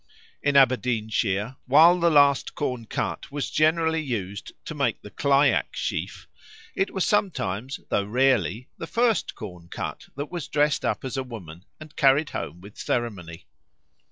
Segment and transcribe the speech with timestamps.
[0.41, 6.27] In Aberdeenshire, while the last corn cut was generally used to make the clyack sheaf,
[6.75, 11.23] it was sometimes, though rarely, the first corn cut that was dressed up as a
[11.23, 13.45] woman and carried home with ceremony.